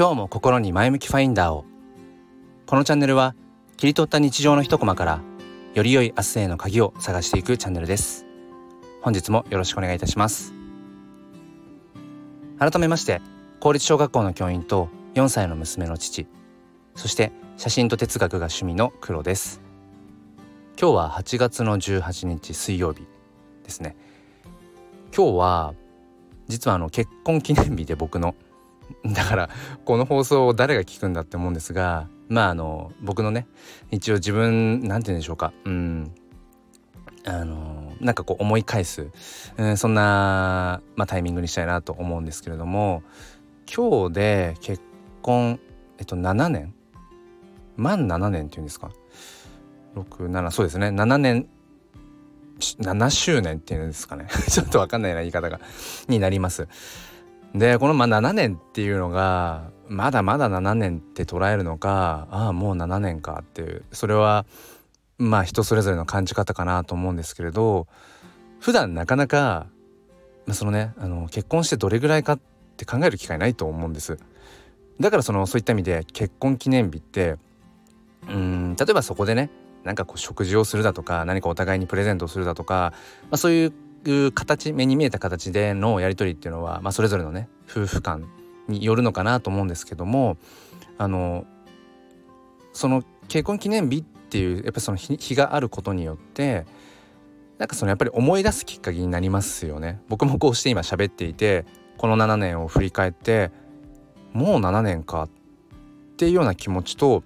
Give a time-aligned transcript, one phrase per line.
[0.00, 1.66] 今日も心に前向きファインダーを。
[2.64, 3.34] このチャンネルは
[3.76, 5.20] 切り取った日常の一コマから
[5.74, 8.24] より良い明日への鍵を探していくチャンネルです。
[9.02, 10.54] 本日もよろしくお願いいたします。
[12.58, 13.20] 改めまして
[13.60, 16.26] 公立小学校の教員と4歳の娘の父
[16.94, 19.60] そして写真と哲学が趣味の黒です。
[20.80, 23.06] 今日は8月の18日水曜日
[23.64, 23.96] ですね。
[25.14, 25.74] 今日は
[26.48, 28.34] 実はあの結婚記念日で僕の
[29.04, 29.50] だから
[29.84, 33.46] この放送を誰が聞くんだって思うんですがまああの僕のね
[33.90, 35.52] 一応自分なんて言うんでしょうか。
[35.64, 36.12] うん。
[37.26, 39.08] あのなんかこう思い返す、
[39.58, 43.02] うん、そんな、まあ、タイミングにしたいなと思うんですけれども
[43.70, 44.82] 今日で結
[45.20, 45.60] 婚
[45.98, 46.74] えっと7年？
[47.76, 48.90] 満7年っていうんですか
[49.94, 50.88] ？67そうですね。
[50.88, 51.46] 7年
[52.60, 54.26] 7周年っていうんですかね。
[54.48, 55.60] ちょっと分かんないな言い方が。
[56.08, 56.68] になります。
[57.54, 64.46] でこのまあ7年っていうのがまだまだ7年って捉えるのかああもう7年かっていうそれは
[65.18, 67.88] まあ人それぞれの感じ方かなと思うんですけれど
[68.60, 69.66] 普段なかなか、
[70.46, 72.40] まあ、そのねあの結婚してどれぐらいかっ
[72.76, 74.18] て考える機会ないと思うんです。
[75.00, 77.36] だからそのそういった意味で結婚記念日って
[78.28, 79.50] うん例えばそこでね
[79.82, 82.92] なんかこう食事をするだとか何かお互いにプレゼントをするだとか、
[83.22, 83.72] まあ、そういう
[84.32, 88.26] 形目に見えた形でのやり取りっていうのは、まあ、それぞれのね夫婦間
[88.68, 90.36] によるのかなと思うんですけども
[90.98, 91.46] あの
[92.72, 96.66] その結婚記念日っていうやっぱその日があることによって
[97.58, 100.00] なんかそのやっぱり思い出すきっかけになりますよね。
[100.08, 101.66] 僕もこうして今喋っていて
[101.98, 103.50] この7年を振り返って
[104.32, 105.28] もう7年かっ
[106.16, 107.22] ていうような気持ちと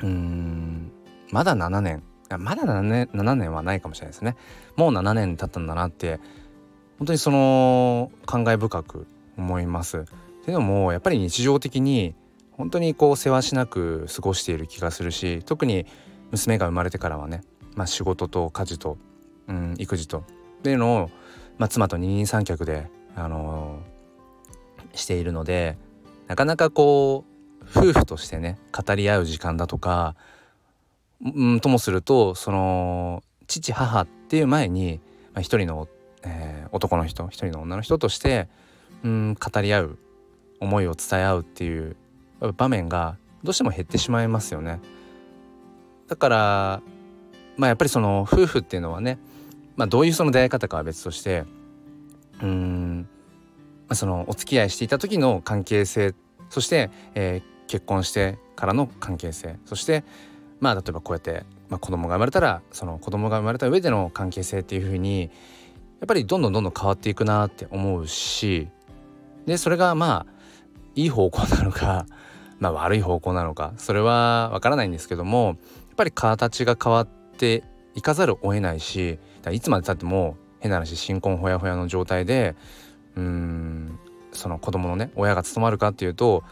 [0.00, 0.92] うーん
[1.30, 2.02] まだ7年
[2.38, 4.36] まだ7年 ,7 年はないかもしれないですね
[4.76, 6.20] もう7年経ったんだなって
[6.98, 9.06] 本当にその感慨深く
[9.38, 10.00] 思います。
[10.00, 10.02] っ
[10.44, 12.14] ていうのもやっぱり日常的に
[12.52, 15.86] 本当にこう世話しなく過ごしている気がするし特に
[16.30, 17.42] 娘が生まれてからはね、
[17.74, 18.98] まあ、仕事と家事と、
[19.48, 20.22] うん、育児とっ
[20.62, 21.10] ていうのを、
[21.56, 25.78] まあ、妻と二人三脚で、あのー、しているので
[26.26, 30.16] なかなかこう夫婦としてね語り合う時間だとか
[31.22, 35.00] うんともするとその父母っていう前に、
[35.34, 35.88] まあ、一人の、
[36.22, 38.48] えー、男の人一人の女の人として
[39.04, 39.98] うん語り合う
[40.60, 41.96] 思いを伝え合うっていう
[42.56, 44.80] 場面がどうしても減ってしまいますよね。
[46.08, 46.82] だから
[47.56, 49.18] まあやっぱりその夫婦っていうのはね、
[49.76, 51.44] まあ、どういうその出会い方かは別として
[52.42, 53.08] うん
[53.88, 56.14] まあ、そのお付き合いしていた時の関係性
[56.48, 60.04] そして、えー、結婚してからの関係性そして
[60.60, 68.68] まあ例えばこうやって、まあ、子供が生まれたらその子供が生まれた上での関係性っていうふうにやっぱりどんどんどんどん変わっていくなって思うし
[69.46, 70.32] でそれがまあ
[70.94, 72.06] いい方向なのか
[72.58, 75.56] まあ悪い方向なのかそれはわからないんですけどもやっ
[75.96, 79.18] ぱり形が変わっていかざるを得ないし
[79.50, 82.54] いつまでたっても変な話新婚ほやほやの状態で
[83.16, 83.98] うん
[84.32, 86.44] その子供のね親が務まるかっていうと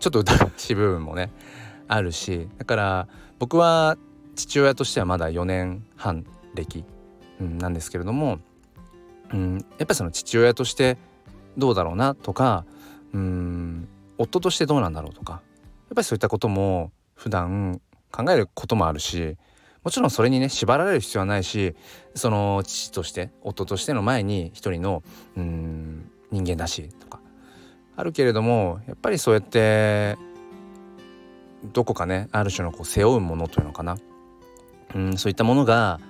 [0.00, 1.30] ちょっと疑わしい部分もね
[1.88, 3.96] あるしだから僕は
[4.36, 6.84] 父親としてはまだ4年半歴、
[7.40, 8.38] うん、なんですけれども、
[9.32, 10.96] うん、やっぱりその父親として
[11.56, 12.64] どうだろうなとか
[13.12, 13.88] うん
[14.18, 15.40] 夫としてどうなんだろうとかやっ
[15.94, 17.80] ぱりそういったことも普段
[18.12, 19.36] 考えることもあるし
[19.84, 21.74] もちろんそれにね縛られる必要はないし
[22.14, 25.02] その父として夫としての前に一人の
[25.36, 27.20] うん人間だしとか
[27.96, 30.16] あるけれどもやっぱりそうやって
[31.64, 33.96] どこかねある種のこう背負うものというのかな。
[34.94, 36.00] うんそういったものが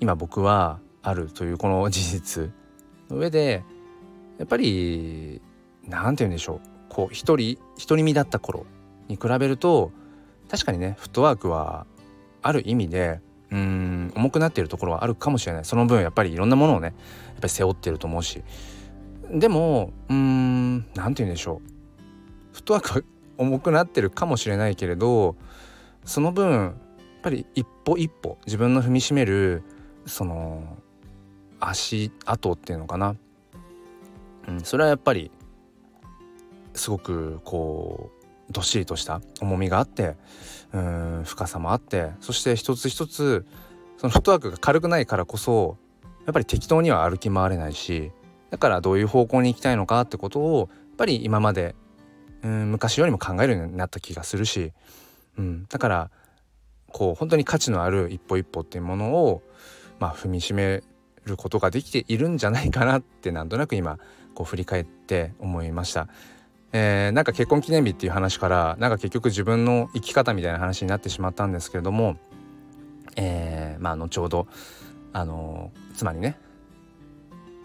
[0.00, 2.50] 今僕はあるというこの事実
[3.10, 3.64] の上で
[4.38, 5.40] やっぱり
[5.86, 6.60] 何て言うんでしょう。
[6.88, 8.66] こう一人独り身だった頃
[9.08, 9.92] に比べると
[10.50, 11.86] 確かにねフットワークは
[12.42, 13.20] ある意味で
[13.50, 15.64] うん重くなっているところはあるかもしれない。
[15.64, 16.94] その分やっぱりいろんなものをね
[17.26, 18.42] やっぱり背負ってると思うし。
[19.30, 21.68] でもうん何て言うんでしょう。
[22.52, 23.04] フットワークは
[23.38, 25.36] 重くなってるかもしれないけれど
[26.04, 26.74] その分やっ
[27.22, 29.62] ぱり一歩一歩自分の踏みしめる
[30.06, 30.76] その
[31.60, 33.16] 足跡っていうのかな、
[34.48, 35.30] うん、それはやっぱり
[36.74, 38.10] すごくこ
[38.48, 40.16] うどっしりとした重みがあって
[40.72, 43.46] うん深さもあってそして一つ一つ
[43.96, 45.76] そのフットワークが軽くないからこそ
[46.24, 48.12] やっぱり適当には歩き回れないし
[48.50, 51.74] だからどういう方向に行きたいのかってことをやっぱり今まで
[52.42, 54.72] うん昔よりも考えるようになった気がするし、
[55.38, 56.10] うん、だから
[56.92, 59.42] こう本当に価値のある一歩一歩っていうものを、
[59.98, 60.82] まあ、踏みしめ
[61.24, 63.98] ることができているんじゃないかなってなんとなく今
[64.34, 66.08] こう振り返って思いました。
[66.72, 72.16] えー、なんか結婚記念日っていう話からなんか結局自分の生き方みたいな話になってしまったんですけれども、
[73.16, 74.46] えー、まあ後ほど
[75.14, 76.38] あの妻にね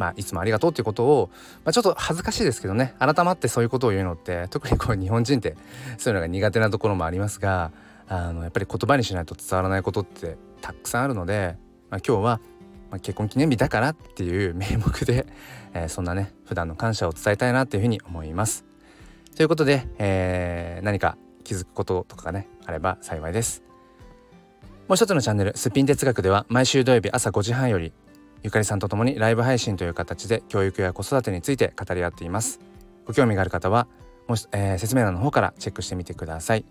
[0.00, 1.28] まあ、いつもありがとうっていうことを、
[1.62, 5.56] まあ、ちょっと恥ずかしいですけどね改まってそういうことを言うのって特にこう日本人って
[5.98, 7.70] そういうのが苦手なところもありますが
[8.08, 11.56] あのやっぱり言葉にしないと伝わらないことってたくさんあるので、
[11.90, 12.40] まあ、今日は、
[12.90, 15.26] ま結婚記念日だからっていう名目で、
[15.74, 18.64] えー、そんなね普段の感謝を伝えたいなっていうふうに思います。
[19.36, 23.62] ということで、えー、何か気づくこととかがねあれば幸いです。
[24.88, 27.92] もう一つのチャンネル「すっぴん哲学」では毎週土曜日朝5時半より
[28.42, 32.60] ゆかりさんと共にライブ配信という形で教育や子育てについて語り合っています。
[33.06, 33.86] ご興味がある方は
[34.28, 36.64] もし、えー、説明欄の方からチェックしてみてください。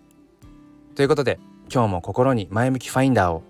[0.94, 1.38] ということで
[1.72, 3.42] 今日も心に前向きファインダーを